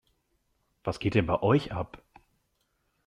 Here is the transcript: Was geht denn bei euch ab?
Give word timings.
Was 0.83 0.97
geht 0.97 1.13
denn 1.13 1.27
bei 1.27 1.43
euch 1.43 1.73
ab? 1.73 2.01